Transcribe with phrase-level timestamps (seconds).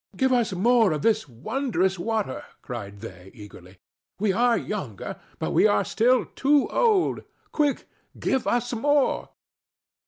[0.17, 3.77] "Give us more of this wondrous water," cried they, eagerly.
[4.17, 7.21] "We are younger, but we are still too old.
[7.51, 7.87] Quick!
[8.19, 9.29] give us more!"